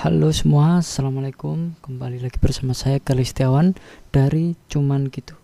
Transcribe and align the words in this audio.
Halo 0.00 0.32
semua, 0.32 0.80
Assalamualaikum. 0.80 1.76
Kembali 1.84 2.24
lagi 2.24 2.40
bersama 2.40 2.72
saya 2.72 2.96
Kalistiawan 3.04 3.76
Dari 4.08 4.56
Cuman 4.72 5.12
Gitu. 5.12 5.36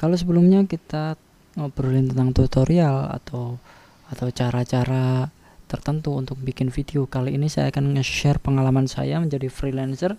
Kalau 0.00 0.16
sebelumnya 0.16 0.64
kita 0.64 1.20
ngobrolin 1.60 2.08
tentang 2.08 2.32
tutorial 2.32 3.12
Atau 3.12 3.60
atau 4.08 4.32
cara-cara 4.32 5.28
tertentu 5.68 6.16
untuk 6.16 6.40
bikin 6.40 6.72
video 6.72 7.04
Kali 7.04 7.36
ini 7.36 7.52
saya 7.52 7.68
akan 7.68 7.92
nge-share 7.92 8.40
pengalaman 8.40 8.88
saya 8.88 9.20
menjadi 9.20 9.52
freelancer 9.52 10.16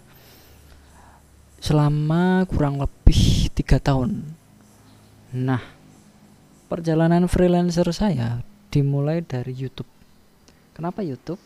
Selama 1.58 2.46
kurang 2.46 2.78
lebih 2.78 3.50
tiga 3.58 3.82
tahun. 3.82 4.38
Nah, 5.34 5.66
perjalanan 6.70 7.26
freelancer 7.26 7.90
saya 7.90 8.46
dimulai 8.70 9.26
dari 9.26 9.58
YouTube. 9.58 9.90
Kenapa 10.78 11.02
YouTube? 11.02 11.42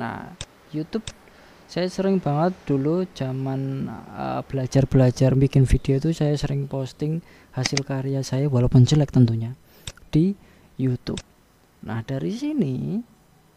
Nah, 0.00 0.32
YouTube 0.72 1.04
saya 1.66 1.90
sering 1.90 2.22
banget 2.22 2.54
dulu 2.62 3.02
zaman 3.10 3.90
uh, 3.90 4.40
belajar-belajar 4.46 5.34
bikin 5.34 5.66
video 5.66 5.98
itu 5.98 6.14
saya 6.14 6.38
sering 6.38 6.70
posting 6.70 7.26
hasil 7.58 7.82
karya 7.82 8.22
saya 8.22 8.46
walaupun 8.46 8.86
jelek 8.86 9.10
tentunya 9.10 9.58
di 10.14 10.38
YouTube. 10.78 11.18
Nah, 11.82 12.06
dari 12.06 12.30
sini 12.30 13.02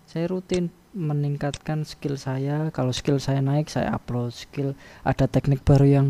saya 0.09 0.26
rutin 0.26 0.73
meningkatkan 0.98 1.86
skill 1.86 2.17
saya. 2.17 2.73
Kalau 2.73 2.90
skill 2.90 3.22
saya 3.22 3.45
naik, 3.45 3.70
saya 3.70 3.94
upload. 3.94 4.34
Skill 4.34 4.73
ada 5.05 5.30
teknik 5.30 5.62
baru 5.62 5.86
yang 5.86 6.08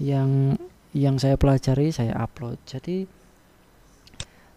yang 0.00 0.56
yang 0.96 1.20
saya 1.20 1.36
pelajari, 1.36 1.92
saya 1.92 2.16
upload. 2.16 2.56
Jadi 2.64 3.04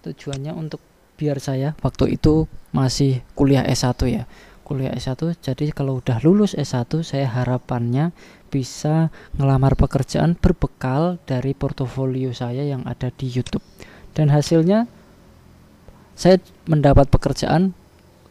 tujuannya 0.08 0.55
untuk 0.55 0.80
biar 1.16 1.39
saya 1.39 1.73
waktu 1.80 2.20
itu 2.20 2.45
masih 2.75 3.23
kuliah 3.39 3.64
S1 3.64 3.95
ya 4.12 4.23
kuliah 4.65 4.97
S1 4.97 5.37
jadi 5.37 5.69
kalau 5.69 6.01
udah 6.01 6.17
lulus 6.25 6.57
S1 6.57 7.05
saya 7.05 7.29
harapannya 7.29 8.09
bisa 8.49 9.13
ngelamar 9.38 9.77
pekerjaan 9.77 10.33
berbekal 10.39 11.22
dari 11.30 11.52
portofolio 11.52 12.31
saya 12.31 12.63
yang 12.63 12.88
ada 12.88 13.11
di 13.11 13.27
YouTube. 13.27 13.61
Dan 14.16 14.31
hasilnya 14.31 14.88
saya 16.16 16.39
mendapat 16.66 17.11
pekerjaan 17.11 17.75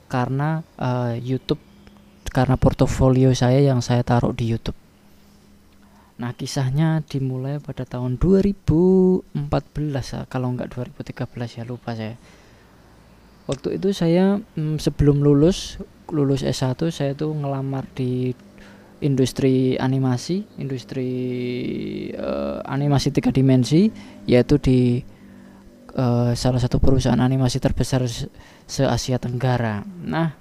karena 0.08 0.64
uh, 0.80 1.12
YouTube 1.20 1.60
karena 2.32 2.56
portofolio 2.56 3.30
saya 3.36 3.60
yang 3.60 3.84
saya 3.84 4.00
taruh 4.00 4.32
di 4.32 4.48
YouTube. 4.48 4.76
Nah 6.16 6.32
kisahnya 6.32 7.04
dimulai 7.04 7.60
pada 7.60 7.84
tahun 7.84 8.16
2014 8.16 9.36
kalau 10.32 10.56
enggak 10.56 10.72
2013 10.72 11.60
ya 11.60 11.64
lupa 11.68 11.92
saya. 11.92 12.16
Waktu 13.44 13.76
itu 13.76 13.92
saya 13.92 14.40
mm, 14.56 14.80
sebelum 14.80 15.20
lulus 15.20 15.76
lulus 16.12 16.44
S1 16.44 16.76
saya 16.92 17.12
tuh 17.16 17.32
ngelamar 17.32 17.88
di 17.96 18.34
industri 19.00 19.76
animasi 19.76 20.44
industri 20.60 21.10
uh, 22.16 22.60
animasi 22.64 23.12
tiga 23.12 23.32
dimensi 23.32 23.88
yaitu 24.24 24.56
di 24.60 24.80
uh, 25.96 26.32
salah 26.32 26.60
satu 26.60 26.80
perusahaan 26.80 27.20
animasi 27.20 27.60
terbesar 27.60 28.04
se 28.64 28.82
Asia 28.84 29.20
Tenggara. 29.20 29.84
Nah 30.04 30.32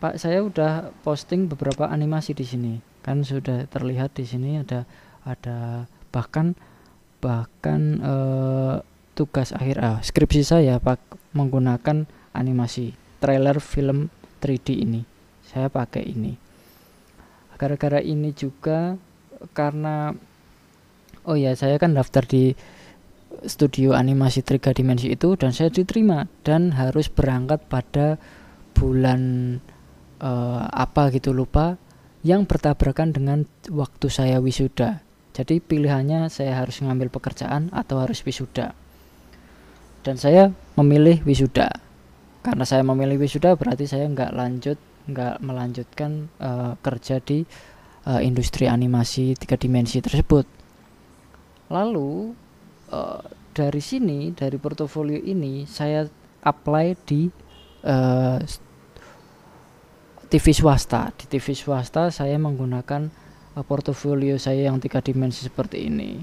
Pak 0.00 0.16
saya 0.16 0.40
udah 0.40 0.96
posting 1.04 1.44
beberapa 1.46 1.84
animasi 1.86 2.32
di 2.32 2.48
sini. 2.48 2.74
Kan 3.04 3.20
sudah 3.20 3.68
terlihat 3.68 4.16
di 4.16 4.24
sini 4.24 4.56
ada 4.56 4.88
ada 5.28 5.84
bahkan 6.08 6.56
bahkan 7.20 8.00
uh, 8.00 8.80
tugas 9.12 9.52
akhir 9.52 9.76
ah, 9.84 9.98
skripsi 10.00 10.40
saya 10.40 10.80
pak 10.80 10.96
menggunakan 11.36 12.08
animasi 12.32 12.96
trailer 13.20 13.60
film 13.60 14.08
3D 14.40 14.80
ini. 14.80 15.04
Saya 15.44 15.68
pakai 15.68 16.02
ini. 16.08 16.32
Gara-gara 17.60 18.00
ini 18.00 18.32
juga 18.32 18.96
karena 19.52 20.16
oh 21.28 21.36
ya 21.36 21.52
saya 21.52 21.76
kan 21.76 21.92
daftar 21.92 22.24
di 22.24 22.56
studio 23.44 23.92
animasi 23.92 24.40
tiga 24.40 24.72
dimensi 24.72 25.12
itu 25.12 25.36
dan 25.36 25.52
saya 25.52 25.68
diterima 25.68 26.24
dan 26.42 26.72
harus 26.72 27.12
berangkat 27.12 27.60
pada 27.68 28.16
bulan 28.72 29.56
uh, 30.20 30.64
apa 30.72 31.12
gitu 31.12 31.36
lupa 31.36 31.76
yang 32.20 32.44
bertabrakan 32.44 33.12
dengan 33.16 33.48
waktu 33.68 34.06
saya 34.12 34.40
wisuda. 34.40 35.00
Jadi 35.32 35.60
pilihannya 35.60 36.28
saya 36.28 36.58
harus 36.60 36.80
mengambil 36.84 37.08
pekerjaan 37.08 37.72
atau 37.72 38.00
harus 38.00 38.20
wisuda. 38.24 38.76
Dan 40.00 40.16
saya 40.16 40.52
memilih 40.76 41.20
wisuda 41.24 41.79
karena 42.40 42.64
saya 42.64 42.80
memilih 42.80 43.20
wisuda 43.20 43.52
berarti 43.56 43.84
saya 43.84 44.08
nggak 44.08 44.32
lanjut 44.32 44.78
nggak 45.08 45.36
melanjutkan 45.44 46.28
uh, 46.40 46.72
kerja 46.80 47.20
di 47.20 47.44
uh, 48.08 48.20
industri 48.20 48.68
animasi 48.68 49.36
tiga 49.36 49.60
dimensi 49.60 50.00
tersebut. 50.00 50.46
Lalu 51.68 52.32
uh, 52.92 53.22
dari 53.52 53.82
sini 53.82 54.32
dari 54.32 54.56
portofolio 54.56 55.20
ini 55.20 55.68
saya 55.68 56.06
apply 56.40 56.86
di 57.04 57.28
uh, 57.84 58.40
TV 60.30 60.46
swasta. 60.54 61.12
Di 61.12 61.26
TV 61.28 61.52
swasta 61.52 62.08
saya 62.08 62.40
menggunakan 62.40 63.02
uh, 63.56 63.64
portofolio 63.66 64.40
saya 64.40 64.70
yang 64.72 64.80
tiga 64.80 65.04
dimensi 65.04 65.44
seperti 65.44 65.90
ini. 65.92 66.22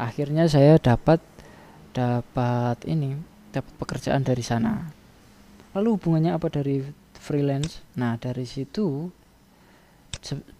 Akhirnya 0.00 0.48
saya 0.48 0.80
dapat 0.80 1.20
dapat 1.92 2.88
ini 2.88 3.20
dapat 3.52 3.72
pekerjaan 3.76 4.24
dari 4.24 4.40
sana 4.40 5.01
lalu 5.72 5.96
hubungannya 5.96 6.32
apa 6.36 6.48
dari 6.52 6.84
freelance? 7.16 7.84
Nah 7.96 8.16
dari 8.16 8.44
situ 8.44 9.08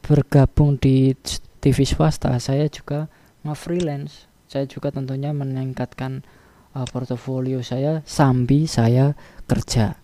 bergabung 0.02 0.74
di 0.80 1.14
TV 1.62 1.86
swasta 1.86 2.34
saya 2.42 2.66
juga 2.66 3.06
nge-freelance. 3.46 4.26
Saya 4.50 4.68
juga 4.68 4.90
tentunya 4.92 5.30
meningkatkan 5.32 6.26
uh, 6.74 6.86
portofolio 6.88 7.62
saya 7.64 8.02
sambil 8.04 8.68
saya 8.68 9.14
kerja. 9.48 9.96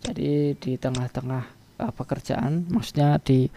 Jadi 0.00 0.56
di 0.56 0.72
tengah-tengah 0.80 1.44
uh, 1.82 1.92
pekerjaan 1.92 2.70
maksudnya 2.72 3.20
di 3.20 3.50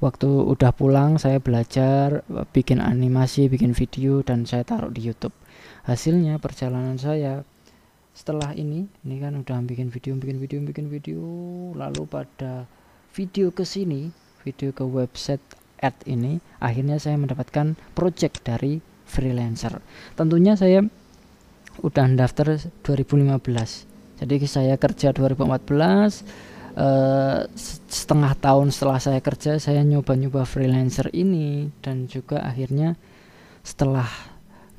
waktu 0.00 0.28
udah 0.28 0.72
pulang 0.72 1.20
saya 1.20 1.36
belajar 1.42 2.24
bikin 2.56 2.80
animasi 2.80 3.52
bikin 3.52 3.76
video 3.76 4.24
dan 4.24 4.48
saya 4.48 4.64
taruh 4.64 4.88
di 4.88 5.04
YouTube. 5.04 5.36
Hasilnya 5.84 6.40
perjalanan 6.40 6.96
saya 6.96 7.44
setelah 8.20 8.52
ini 8.52 8.84
ini 9.08 9.16
kan 9.16 9.32
udah 9.32 9.64
bikin 9.64 9.88
video 9.88 10.12
bikin 10.20 10.36
video 10.36 10.60
bikin 10.60 10.92
video 10.92 11.24
lalu 11.72 12.04
pada 12.04 12.68
video 13.16 13.48
ke 13.48 13.64
sini 13.64 14.12
video 14.44 14.76
ke 14.76 14.84
website 14.84 15.40
ad 15.80 15.96
ini 16.04 16.36
akhirnya 16.60 17.00
saya 17.00 17.16
mendapatkan 17.16 17.72
project 17.96 18.44
dari 18.44 18.84
freelancer. 19.08 19.80
Tentunya 20.12 20.52
saya 20.52 20.84
udah 21.80 22.04
daftar 22.12 22.60
2015 22.84 23.40
jadi 24.20 24.34
saya 24.44 24.76
kerja 24.76 25.16
2014 25.16 26.60
Uh, 26.70 27.50
setengah 27.90 28.30
tahun 28.38 28.70
setelah 28.70 29.02
saya 29.02 29.18
kerja 29.18 29.58
saya 29.58 29.82
nyoba-nyoba 29.82 30.46
freelancer 30.46 31.10
ini 31.10 31.66
dan 31.82 32.06
juga 32.06 32.46
akhirnya 32.46 32.94
setelah 33.66 34.06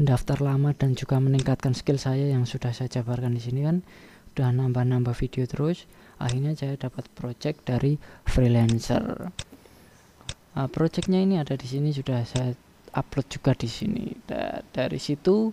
daftar 0.04 0.40
lama 0.42 0.74
dan 0.76 0.98
juga 0.98 1.18
meningkatkan 1.22 1.74
skill 1.74 1.98
saya 1.98 2.30
yang 2.32 2.48
sudah 2.48 2.74
saya 2.74 2.90
jabarkan 2.90 3.36
di 3.38 3.42
sini 3.42 3.62
kan. 3.66 3.86
Udah 4.36 4.50
nambah-nambah 4.56 5.12
video 5.18 5.44
terus 5.46 5.86
akhirnya 6.22 6.56
saya 6.56 6.80
dapat 6.80 7.10
project 7.12 7.68
dari 7.68 8.00
freelancer. 8.24 9.30
Nah, 10.52 10.68
projectnya 10.68 11.24
ini 11.24 11.40
ada 11.40 11.56
di 11.56 11.68
sini 11.68 11.92
sudah 11.92 12.24
saya 12.28 12.56
upload 12.96 13.28
juga 13.32 13.52
di 13.56 13.68
sini. 13.68 14.12
Da 14.28 14.64
dari 14.72 15.00
situ 15.00 15.52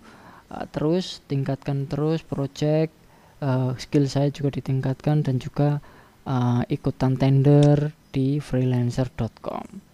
uh, 0.51 0.67
terus 0.71 1.23
tingkatkan 1.27 1.87
terus 1.91 2.23
project 2.23 2.95
uh, 3.43 3.75
skill 3.79 4.07
saya 4.07 4.31
juga 4.31 4.59
ditingkatkan 4.59 5.23
dan 5.27 5.39
juga 5.39 5.79
uh, 6.27 6.63
ikutan 6.67 7.15
tender 7.19 7.95
di 8.11 8.41
freelancer.com 8.41 9.89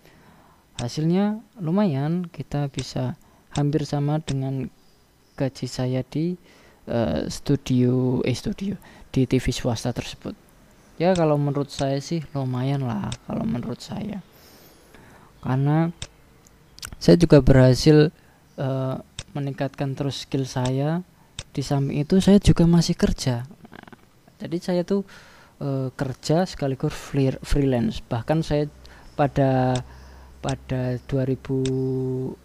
hasilnya 0.79 1.39
lumayan 1.63 2.27
kita 2.27 2.67
bisa 2.67 3.15
hampir 3.55 3.87
sama 3.87 4.19
dengan 4.23 4.69
gaji 5.35 5.67
saya 5.67 6.03
di 6.07 6.39
uh, 6.91 7.27
studio 7.27 8.23
eh 8.23 8.37
studio 8.37 8.79
di 9.15 9.27
TV 9.27 9.51
swasta 9.55 9.95
tersebut. 9.95 10.35
Ya 10.95 11.11
kalau 11.15 11.35
menurut 11.35 11.71
saya 11.71 11.99
sih 11.99 12.23
lumayan 12.35 12.87
lah 12.87 13.11
kalau 13.27 13.43
menurut 13.43 13.83
saya. 13.83 14.23
Karena 15.43 15.91
saya 17.03 17.19
juga 17.19 17.43
berhasil 17.43 18.15
uh, 18.59 18.97
meningkatkan 19.35 19.99
terus 19.99 20.27
skill 20.27 20.47
saya. 20.47 21.03
Di 21.55 21.63
samping 21.63 22.03
itu 22.03 22.19
saya 22.19 22.43
juga 22.43 22.67
masih 22.67 22.99
kerja. 22.99 23.47
Jadi 24.43 24.57
saya 24.59 24.83
tuh 24.83 25.07
uh, 25.63 25.91
kerja 25.95 26.47
sekaligus 26.47 26.95
freelance. 27.43 28.03
Bahkan 28.03 28.43
saya 28.43 28.67
pada 29.15 29.79
pada 30.43 30.99
2000 31.07 32.44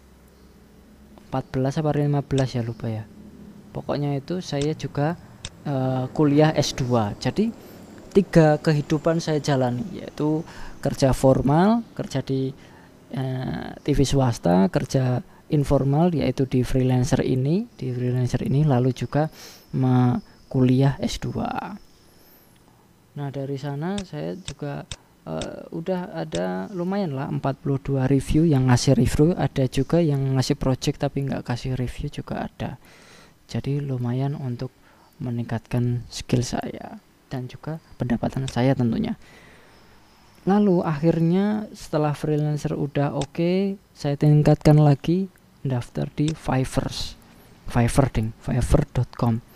14 1.30 1.80
apa 1.80 1.90
15 1.94 2.56
ya 2.58 2.62
lupa 2.66 2.86
ya. 2.90 3.06
Pokoknya 3.70 4.18
itu 4.18 4.42
saya 4.42 4.74
juga 4.74 5.14
uh, 5.66 6.04
kuliah 6.12 6.52
S2 6.54 6.84
jadi 7.20 7.52
tiga 8.10 8.58
kehidupan 8.58 9.22
saya 9.22 9.38
jalani 9.38 10.02
yaitu 10.02 10.42
kerja 10.82 11.14
formal 11.14 11.86
kerja 11.94 12.24
di 12.24 12.50
uh, 13.14 13.70
TV 13.86 14.02
swasta 14.02 14.66
kerja 14.72 15.22
informal 15.50 16.14
yaitu 16.14 16.46
di 16.46 16.62
freelancer 16.66 17.22
ini 17.22 17.66
di 17.74 17.90
freelancer 17.90 18.42
ini 18.46 18.66
lalu 18.66 18.94
juga 18.94 19.30
kuliah 20.50 20.98
S2 20.98 21.28
nah 23.10 23.28
dari 23.30 23.58
sana 23.58 23.98
saya 24.02 24.34
juga 24.38 24.86
uh, 25.30 25.70
udah 25.70 26.10
ada 26.26 26.66
lumayan 26.74 27.14
lah 27.14 27.30
42 27.30 28.10
review 28.10 28.42
yang 28.42 28.66
ngasih 28.66 28.98
review. 28.98 29.30
Ada 29.38 29.70
juga 29.70 30.02
yang 30.02 30.34
ngasih 30.34 30.58
project 30.58 30.98
tapi 30.98 31.22
nggak 31.30 31.46
kasih 31.46 31.78
review 31.78 32.10
juga 32.10 32.50
ada. 32.50 32.82
Jadi 33.46 33.78
lumayan 33.78 34.34
untuk 34.34 34.74
meningkatkan 35.22 36.02
skill 36.10 36.42
saya 36.42 36.98
dan 37.30 37.46
juga 37.46 37.78
pendapatan 37.94 38.50
saya 38.50 38.74
tentunya. 38.74 39.14
Lalu 40.48 40.82
akhirnya 40.82 41.68
setelah 41.76 42.16
freelancer 42.16 42.72
udah 42.72 43.12
oke 43.12 43.36
okay, 43.36 43.58
saya 43.92 44.16
tingkatkan 44.16 44.80
lagi 44.80 45.28
daftar 45.60 46.08
di 46.16 46.32
Fiverr 46.32 46.88
Fiverr 47.68 48.08
ding 48.08 48.32
fiverr.com 48.40 49.49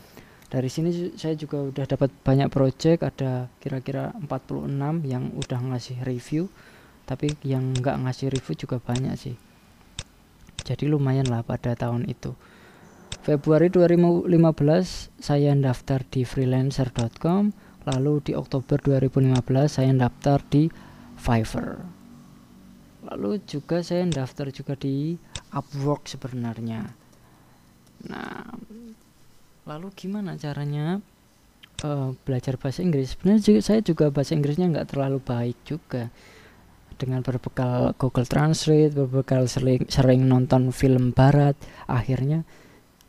dari 0.52 0.68
sini 0.68 1.16
saya 1.16 1.34
juga 1.34 1.64
udah 1.64 1.84
dapat 1.88 2.12
banyak 2.22 2.48
project 2.52 3.00
ada 3.02 3.48
kira-kira 3.58 4.12
46 4.22 4.70
yang 5.08 5.32
udah 5.34 5.60
ngasih 5.72 5.98
review 6.04 6.46
tapi 7.04 7.36
yang 7.44 7.72
nggak 7.76 8.00
ngasih 8.04 8.32
review 8.32 8.54
juga 8.56 8.76
banyak 8.80 9.14
sih. 9.16 9.36
Jadi 10.64 10.88
lumayan 10.88 11.28
lah 11.28 11.44
pada 11.44 11.76
tahun 11.76 12.08
itu. 12.08 12.32
Februari 13.24 13.72
2015 13.72 14.28
saya 15.20 15.52
daftar 15.56 16.00
di 16.04 16.28
freelancer.com 16.28 17.52
lalu 17.84 18.20
di 18.24 18.32
Oktober 18.32 18.80
2015 18.80 19.40
saya 19.68 19.92
daftar 19.92 20.40
di 20.48 20.68
Fiverr. 21.20 21.84
Lalu 23.04 23.44
juga 23.44 23.84
saya 23.84 24.08
daftar 24.08 24.48
juga 24.48 24.76
di 24.76 25.20
Upwork 25.52 26.08
sebenarnya. 26.08 26.88
Nah 28.08 28.48
lalu 29.64 29.88
gimana 29.96 30.36
caranya 30.36 31.00
uh, 31.84 32.12
belajar 32.24 32.60
bahasa 32.60 32.84
Inggris? 32.84 33.16
Sebenarnya 33.16 33.42
juga, 33.42 33.60
saya 33.64 33.80
juga 33.80 34.06
bahasa 34.12 34.36
Inggrisnya 34.36 34.70
nggak 34.70 34.88
terlalu 34.92 35.18
baik 35.20 35.58
juga. 35.64 36.12
Dengan 36.94 37.26
berbekal 37.26 37.90
Google 37.98 38.28
Translate 38.28 38.94
berbekal 38.94 39.50
sering, 39.50 39.82
sering 39.90 40.30
nonton 40.30 40.70
film 40.70 41.10
Barat 41.10 41.58
akhirnya 41.90 42.46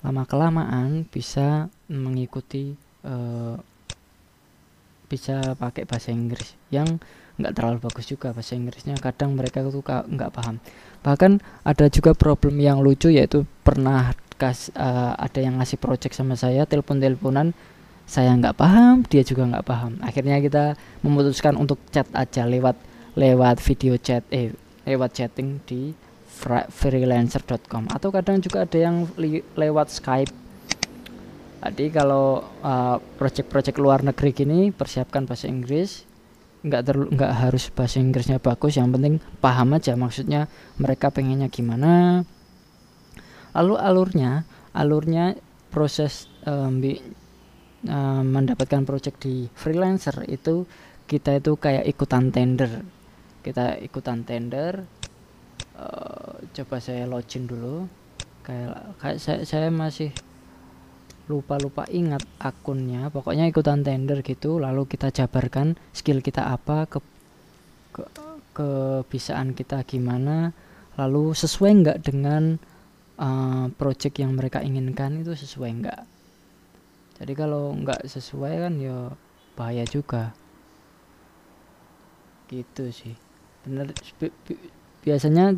lama 0.02 0.26
kelamaan 0.26 1.06
bisa 1.06 1.70
mengikuti 1.86 2.74
uh, 3.06 3.62
bisa 5.06 5.54
pakai 5.54 5.86
bahasa 5.86 6.10
Inggris 6.10 6.58
yang 6.74 6.98
nggak 7.38 7.54
terlalu 7.54 7.78
bagus 7.86 8.10
juga 8.10 8.34
bahasa 8.34 8.58
Inggrisnya. 8.58 8.98
Kadang 8.98 9.38
mereka 9.38 9.62
tuh 9.62 9.86
nggak 9.86 10.34
paham. 10.34 10.58
Bahkan 11.06 11.32
ada 11.62 11.86
juga 11.94 12.18
problem 12.18 12.58
yang 12.58 12.82
lucu 12.82 13.14
yaitu 13.14 13.46
pernah 13.62 14.18
kas 14.36 14.72
uh, 14.76 15.16
ada 15.16 15.40
yang 15.40 15.60
ngasih 15.60 15.80
project 15.80 16.16
sama 16.16 16.36
saya 16.36 16.68
telepon 16.68 17.00
teleponan 17.00 17.56
saya 18.06 18.38
nggak 18.38 18.56
paham 18.56 19.02
dia 19.10 19.26
juga 19.26 19.50
nggak 19.50 19.66
paham. 19.66 19.98
Akhirnya 20.06 20.38
kita 20.38 20.78
memutuskan 21.02 21.58
untuk 21.58 21.82
chat 21.90 22.06
aja 22.14 22.46
lewat 22.46 22.78
lewat 23.18 23.58
video 23.66 23.98
chat 23.98 24.22
eh 24.30 24.54
lewat 24.86 25.18
chatting 25.18 25.58
di 25.66 25.98
freelancer.com 26.70 27.90
atau 27.90 28.14
kadang 28.14 28.38
juga 28.38 28.70
ada 28.70 28.78
yang 28.78 29.10
lewat 29.58 29.90
Skype. 29.90 30.34
Jadi 31.66 31.86
kalau 31.90 32.46
uh, 32.62 33.02
project-project 33.18 33.82
luar 33.82 34.06
negeri 34.06 34.30
gini 34.38 34.60
persiapkan 34.70 35.26
bahasa 35.26 35.50
Inggris. 35.50 36.06
Nggak 36.66 36.82
terlalu 36.82 37.10
nggak 37.14 37.34
harus 37.46 37.70
bahasa 37.74 37.98
Inggrisnya 38.02 38.38
bagus 38.42 38.78
yang 38.78 38.90
penting 38.90 39.22
paham 39.38 39.78
aja 39.78 39.94
maksudnya 39.94 40.50
mereka 40.82 41.14
pengennya 41.14 41.46
gimana 41.46 42.26
lalu 43.56 43.80
alurnya 43.80 44.44
alurnya 44.76 45.40
proses 45.72 46.28
um, 46.44 46.84
bi, 46.84 47.00
um, 47.88 48.24
mendapatkan 48.28 48.84
project 48.84 49.24
di 49.24 49.48
freelancer 49.56 50.28
itu 50.28 50.68
kita 51.08 51.40
itu 51.40 51.56
kayak 51.56 51.88
ikutan 51.88 52.34
tender. 52.34 52.84
Kita 53.40 53.78
ikutan 53.78 54.26
tender 54.26 54.84
uh, 55.78 56.34
coba 56.52 56.76
saya 56.84 57.08
login 57.08 57.48
dulu. 57.48 57.88
Kayak 58.46 59.00
kayak 59.02 59.18
saya, 59.18 59.40
saya 59.48 59.70
masih 59.72 60.12
lupa-lupa 61.32 61.86
ingat 61.90 62.26
akunnya. 62.42 63.08
Pokoknya 63.14 63.48
ikutan 63.48 63.82
tender 63.86 64.26
gitu 64.26 64.58
lalu 64.60 64.90
kita 64.90 65.14
jabarkan 65.14 65.78
skill 65.96 66.20
kita 66.20 66.52
apa 66.52 66.90
ke, 66.90 67.00
ke 67.94 68.04
kebisaan 68.56 69.52
kita 69.52 69.84
gimana 69.84 70.56
lalu 70.96 71.36
sesuai 71.36 71.72
nggak 71.84 72.00
dengan 72.08 72.56
uh, 73.20 73.68
project 73.76 74.16
yang 74.20 74.36
mereka 74.36 74.64
inginkan 74.64 75.22
itu 75.22 75.36
sesuai 75.36 75.70
nggak? 75.84 76.02
Jadi 77.22 77.34
kalau 77.34 77.72
nggak 77.76 78.08
sesuai 78.08 78.54
kan 78.60 78.74
ya 78.80 79.12
bahaya 79.56 79.84
juga. 79.88 80.36
Gitu 82.52 82.92
sih. 82.92 83.16
Bener 83.64 83.92
bi 84.20 84.30
biasanya 85.06 85.56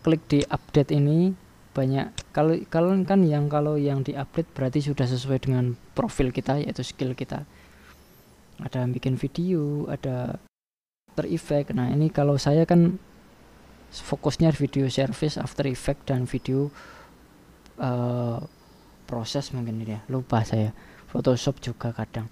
klik 0.00 0.24
di 0.26 0.40
update 0.48 0.96
ini 0.96 1.36
banyak 1.70 2.34
kalau 2.34 2.56
kalau 2.66 2.96
kan 3.06 3.22
yang 3.22 3.46
kalau 3.46 3.78
yang 3.78 4.02
di 4.02 4.16
update 4.16 4.50
berarti 4.56 4.82
sudah 4.82 5.06
sesuai 5.06 5.38
dengan 5.38 5.78
profil 5.94 6.34
kita 6.34 6.58
yaitu 6.58 6.82
skill 6.82 7.14
kita. 7.14 7.46
Ada 8.60 8.84
bikin 8.92 9.16
video 9.16 9.88
ada 9.88 10.36
After 11.10 11.26
Effect 11.26 11.74
nah 11.74 11.90
ini 11.90 12.08
kalau 12.08 12.38
saya 12.38 12.62
kan 12.64 12.96
fokusnya 13.90 14.54
video 14.54 14.86
service 14.86 15.36
After 15.36 15.66
Effect 15.66 16.10
dan 16.10 16.30
video 16.30 16.70
uh, 17.82 18.38
proses 19.10 19.50
mungkin 19.50 19.82
ini 19.82 19.98
ya 19.98 20.00
lupa 20.06 20.46
saya 20.46 20.70
Photoshop 21.10 21.58
juga 21.58 21.90
kadang 21.90 22.30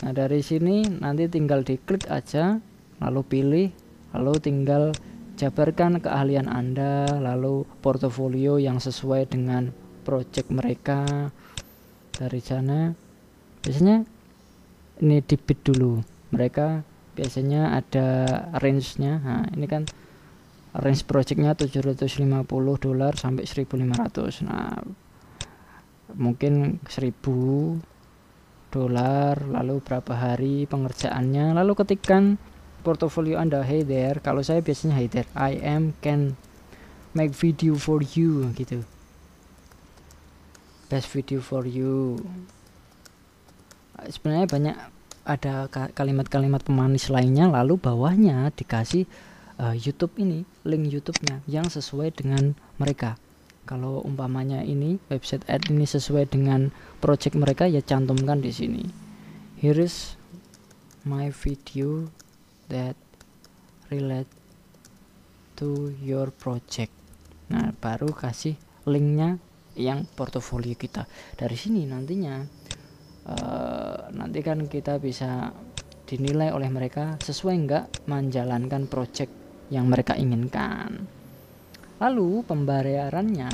nah 0.00 0.12
dari 0.12 0.40
sini 0.40 0.88
nanti 0.88 1.28
tinggal 1.28 1.64
diklik 1.64 2.08
aja 2.08 2.60
lalu 3.00 3.20
pilih 3.24 3.68
lalu 4.16 4.40
tinggal 4.40 4.96
jabarkan 5.36 6.00
keahlian 6.00 6.48
Anda, 6.48 7.04
lalu 7.20 7.68
portofolio 7.84 8.56
yang 8.56 8.80
sesuai 8.80 9.28
dengan 9.28 9.70
project 10.02 10.48
mereka. 10.48 11.30
Dari 12.16 12.40
sana 12.40 12.96
biasanya 13.60 14.08
ini 15.04 15.20
debit 15.20 15.60
dulu. 15.60 16.00
Mereka 16.32 16.80
biasanya 17.12 17.76
ada 17.76 18.08
range-nya. 18.56 19.20
Nah, 19.20 19.44
ini 19.52 19.68
kan 19.68 19.84
range 20.82 21.08
projectnya 21.08 21.56
750 21.56 22.44
dolar 22.80 23.12
sampai 23.16 23.44
1500. 23.48 24.44
Nah, 24.44 24.76
mungkin 26.16 26.78
1000 26.86 27.80
dolar 28.70 29.40
lalu 29.40 29.80
berapa 29.80 30.12
hari 30.12 30.68
pengerjaannya. 30.68 31.56
Lalu 31.56 31.72
ketikkan 31.80 32.36
portofolio 32.84 33.40
Anda 33.40 33.64
hey 33.64 33.82
there. 33.82 34.20
Kalau 34.20 34.44
saya 34.44 34.60
biasanya 34.60 35.00
hey 35.00 35.08
there 35.08 35.28
I 35.32 35.56
am 35.64 35.96
can 36.04 36.36
make 37.16 37.32
video 37.32 37.80
for 37.80 38.04
you 38.04 38.52
gitu. 38.52 38.84
Best 40.92 41.10
video 41.10 41.40
for 41.42 41.66
you. 41.66 42.20
Sebenarnya 44.06 44.46
banyak 44.46 44.76
ada 45.26 45.66
kalimat-kalimat 45.96 46.62
pemanis 46.62 47.10
lainnya 47.10 47.50
lalu 47.50 47.74
bawahnya 47.82 48.54
dikasih 48.54 49.10
uh, 49.60 49.76
YouTube 49.76 50.16
ini 50.20 50.44
link 50.64 50.88
YouTube-nya 50.92 51.44
yang 51.48 51.66
sesuai 51.68 52.16
dengan 52.16 52.56
mereka. 52.76 53.16
Kalau 53.66 53.98
umpamanya 54.06 54.62
ini 54.62 55.02
website 55.10 55.42
ad 55.50 55.66
ini 55.66 55.82
sesuai 55.82 56.30
dengan 56.30 56.70
project 57.02 57.34
mereka 57.34 57.66
ya 57.66 57.82
cantumkan 57.82 58.38
di 58.38 58.54
sini. 58.54 58.86
Here 59.58 59.80
is 59.82 60.14
my 61.02 61.34
video 61.34 62.06
that 62.70 62.94
relate 63.90 64.30
to 65.58 65.90
your 65.98 66.30
project. 66.30 66.94
Nah 67.50 67.74
baru 67.74 68.14
kasih 68.14 68.54
linknya 68.86 69.42
yang 69.74 70.06
portofolio 70.14 70.78
kita. 70.78 71.10
Dari 71.34 71.58
sini 71.58 71.90
nantinya 71.90 72.46
uh, 73.26 74.14
nanti 74.14 74.46
kan 74.46 74.70
kita 74.70 75.02
bisa 75.02 75.50
dinilai 76.06 76.54
oleh 76.54 76.70
mereka 76.70 77.18
sesuai 77.18 77.54
enggak 77.66 77.84
menjalankan 78.06 78.86
project 78.86 79.45
yang 79.72 79.90
mereka 79.90 80.14
inginkan. 80.14 81.06
Lalu 81.96 82.44
pembayarannya 82.44 83.52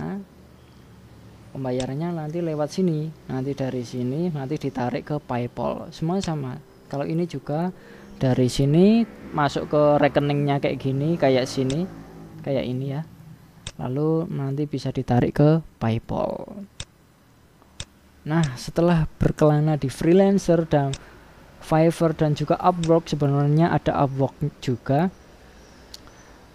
pembayarannya 1.53 2.09
nanti 2.17 2.41
lewat 2.41 2.73
sini 2.73 3.13
nanti 3.29 3.53
dari 3.53 3.85
sini 3.85 4.33
nanti 4.33 4.59
ditarik 4.59 5.05
ke 5.07 5.17
PayPal. 5.23 5.93
Semua 5.95 6.19
sama. 6.19 6.59
Kalau 6.91 7.07
ini 7.07 7.25
juga 7.25 7.71
dari 8.19 8.49
sini 8.51 9.07
masuk 9.33 9.73
ke 9.73 9.83
rekeningnya 10.03 10.61
kayak 10.61 10.81
gini 10.81 11.17
kayak 11.17 11.47
sini 11.47 11.87
kayak 12.43 12.67
ini 12.67 12.87
ya. 12.99 13.03
Lalu 13.81 14.29
nanti 14.29 14.69
bisa 14.69 14.93
ditarik 14.93 15.33
ke 15.39 15.51
PayPal. 15.81 16.67
Nah 18.27 18.45
setelah 18.59 19.07
berkelana 19.19 19.79
di 19.79 19.87
freelancer 19.87 20.67
dan 20.67 20.93
Fiverr 21.63 22.11
dan 22.19 22.35
juga 22.35 22.59
Upwork 22.59 23.07
sebenarnya 23.07 23.71
ada 23.71 24.03
Upwork 24.03 24.35
juga 24.59 25.15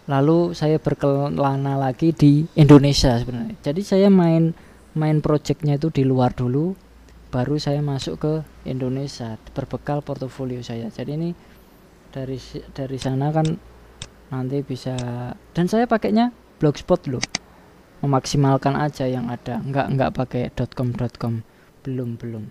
lalu 0.07 0.55
saya 0.55 0.79
berkelana 0.79 1.75
lagi 1.75 2.15
di 2.15 2.47
Indonesia 2.55 3.19
sebenarnya. 3.19 3.59
Jadi 3.59 3.81
saya 3.83 4.07
main 4.07 4.55
main 4.95 5.19
projectnya 5.19 5.77
itu 5.77 5.91
di 5.93 6.07
luar 6.07 6.33
dulu 6.33 6.73
baru 7.27 7.59
saya 7.59 7.83
masuk 7.83 8.15
ke 8.17 8.33
Indonesia 8.63 9.35
berbekal 9.51 9.99
portofolio 9.99 10.63
saya. 10.63 10.87
Jadi 10.87 11.11
ini 11.13 11.29
dari 12.09 12.39
dari 12.71 12.97
sana 12.97 13.35
kan 13.35 13.45
nanti 14.31 14.63
bisa 14.63 14.95
dan 15.51 15.65
saya 15.67 15.85
pakainya 15.85 16.31
blogspot 16.57 17.11
loh. 17.11 17.23
Memaksimalkan 17.99 18.79
aja 18.79 19.09
yang 19.09 19.27
ada 19.27 19.59
nggak 19.59 19.87
nggak 19.91 20.11
pakai 20.15 20.43
.com 20.71 20.95
.com. 20.95 21.43
Belum 21.83 22.15
belum. 22.15 22.47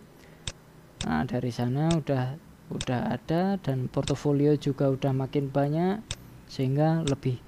Nah 1.08 1.24
dari 1.24 1.48
sana 1.48 1.88
udah 1.88 2.36
udah 2.66 3.00
ada 3.14 3.56
dan 3.62 3.86
portofolio 3.86 4.58
juga 4.58 4.90
udah 4.90 5.14
makin 5.14 5.48
banyak 5.54 6.02
sehingga 6.50 7.06
lebih 7.06 7.38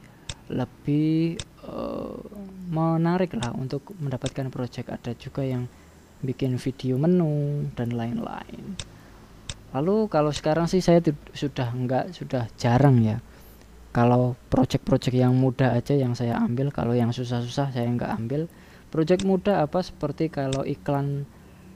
lebih 0.48 1.36
uh, 1.68 2.18
menarik 2.68 3.36
lah 3.36 3.52
untuk 3.56 3.92
mendapatkan 4.00 4.48
project. 4.48 4.88
Ada 4.88 5.12
juga 5.16 5.44
yang 5.44 5.68
bikin 6.24 6.58
video 6.58 6.98
menu 6.98 7.66
dan 7.78 7.94
lain-lain. 7.94 8.74
Lalu 9.76 10.08
kalau 10.08 10.32
sekarang 10.32 10.64
sih 10.64 10.80
saya 10.80 11.04
sudah 11.36 11.68
enggak 11.72 12.16
sudah 12.16 12.48
jarang 12.56 13.04
ya. 13.04 13.20
Kalau 13.92 14.36
project-project 14.52 15.16
yang 15.16 15.36
mudah 15.36 15.74
aja 15.74 15.96
yang 15.96 16.12
saya 16.12 16.36
ambil 16.40 16.72
kalau 16.72 16.92
yang 16.92 17.12
susah-susah 17.12 17.72
saya 17.72 17.88
enggak 17.88 18.12
ambil. 18.16 18.48
Project 18.88 19.28
mudah 19.28 19.68
apa? 19.68 19.84
Seperti 19.84 20.32
kalau 20.32 20.64
iklan 20.64 21.28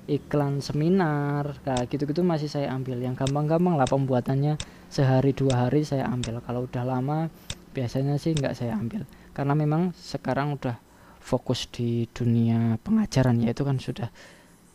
iklan 0.08 0.58
seminar 0.64 1.60
kayak 1.62 1.92
gitu-gitu 1.92 2.24
masih 2.24 2.48
saya 2.48 2.72
ambil. 2.72 2.96
Yang 3.00 3.28
gampang-gampang 3.28 3.76
lah 3.76 3.88
pembuatannya. 3.88 4.56
Sehari 4.88 5.36
dua 5.36 5.68
hari 5.68 5.84
saya 5.84 6.08
ambil. 6.08 6.40
Kalau 6.40 6.64
udah 6.64 6.84
lama 6.84 7.28
biasanya 7.72 8.20
sih 8.20 8.36
nggak 8.36 8.54
saya 8.54 8.76
ambil. 8.76 9.08
Karena 9.32 9.56
memang 9.56 9.96
sekarang 9.96 10.60
udah 10.60 10.76
fokus 11.22 11.66
di 11.70 12.06
dunia 12.12 12.76
pengajaran 12.82 13.38
ya 13.40 13.54
itu 13.54 13.62
kan 13.62 13.78
sudah 13.78 14.10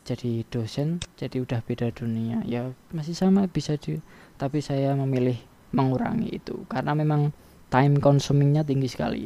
jadi 0.07 0.47
dosen 0.47 1.03
jadi 1.15 1.43
udah 1.43 1.59
beda 1.61 1.93
dunia. 1.93 2.41
Ya 2.43 2.73
masih 2.91 3.13
sama 3.13 3.45
bisa 3.45 3.77
di 3.77 4.01
tapi 4.35 4.59
saya 4.59 4.97
memilih 4.97 5.37
mengurangi 5.71 6.33
itu. 6.33 6.65
Karena 6.65 6.97
memang 6.97 7.31
time 7.69 8.01
consumingnya 8.01 8.65
tinggi 8.65 8.89
sekali. 8.89 9.25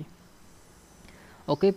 Oke 1.47 1.73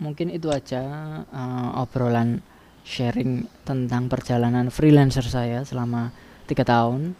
mungkin 0.00 0.32
itu 0.32 0.50
aja 0.50 0.82
uh, 1.30 1.70
obrolan 1.78 2.42
sharing 2.84 3.46
tentang 3.64 4.10
perjalanan 4.10 4.68
freelancer 4.68 5.24
saya 5.24 5.64
selama 5.64 6.12
tiga 6.44 6.66
tahun 6.66 7.16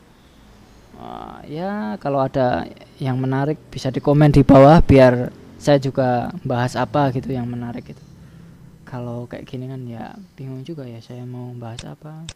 uh, 0.98 1.38
ya 1.46 1.96
kalau 2.02 2.22
ada 2.24 2.66
yang 2.98 3.18
menarik 3.18 3.58
bisa 3.70 3.90
dikomen 3.90 4.30
di 4.30 4.42
bawah 4.46 4.80
biar 4.82 5.30
saya 5.58 5.80
juga 5.80 6.30
bahas 6.44 6.76
apa 6.76 7.08
gitu 7.14 7.32
yang 7.32 7.48
menarik 7.48 7.96
itu. 7.96 8.04
Kalau 8.84 9.26
kayak 9.26 9.48
gini 9.48 9.66
kan 9.66 9.82
ya 9.88 10.14
bingung 10.38 10.62
juga 10.62 10.84
ya 10.84 11.00
saya 11.00 11.24
mau 11.24 11.50
bahas 11.56 11.82
apa. 11.88 12.26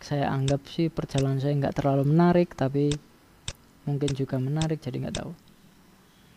Saya 0.00 0.32
anggap 0.32 0.64
sih 0.70 0.88
perjalanan 0.88 1.40
saya 1.40 1.56
nggak 1.56 1.76
terlalu 1.76 2.08
menarik 2.08 2.56
tapi 2.56 2.92
mungkin 3.84 4.12
juga 4.12 4.36
menarik 4.40 4.80
jadi 4.80 4.96
nggak 5.08 5.16
tahu. 5.20 5.32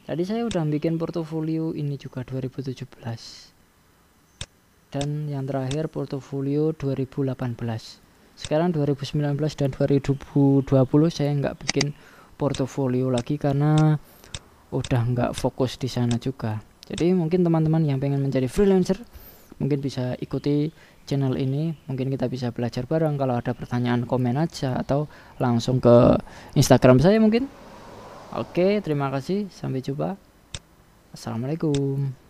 Tadi 0.03 0.23
saya 0.27 0.43
udah 0.43 0.67
bikin 0.67 0.99
portofolio 0.99 1.71
ini 1.71 1.95
juga 1.95 2.27
2017 2.27 3.53
dan 4.93 5.25
yang 5.25 5.49
terakhir 5.49 5.89
portofolio 5.89 6.69
2018 6.69 8.02
sekarang 8.33 8.73
2019 8.73 9.37
dan 9.37 9.69
2020 9.69 10.65
saya 11.13 11.31
nggak 11.37 11.55
bikin 11.65 11.93
portofolio 12.35 13.13
lagi 13.13 13.37
karena 13.37 13.97
udah 14.73 15.01
nggak 15.13 15.31
fokus 15.37 15.77
di 15.77 15.87
sana 15.87 16.17
juga. 16.17 16.57
Jadi 16.83 17.13
mungkin 17.15 17.45
teman-teman 17.45 17.85
yang 17.85 18.01
pengen 18.01 18.19
menjadi 18.19 18.49
freelancer 18.49 18.99
mungkin 19.61 19.79
bisa 19.79 20.17
ikuti 20.19 20.73
channel 21.05 21.37
ini. 21.37 21.77
Mungkin 21.87 22.09
kita 22.09 22.27
bisa 22.27 22.49
belajar 22.49 22.89
bareng. 22.89 23.15
Kalau 23.15 23.37
ada 23.37 23.53
pertanyaan 23.53 24.03
komen 24.09 24.35
aja 24.35 24.81
atau 24.81 25.05
langsung 25.37 25.77
ke 25.77 26.17
Instagram 26.57 26.99
saya 26.99 27.21
mungkin. 27.21 27.47
Oke 28.33 28.81
terima 28.81 29.13
kasih. 29.13 29.47
Sampai 29.53 29.85
jumpa. 29.85 30.17
Assalamualaikum 31.13 32.22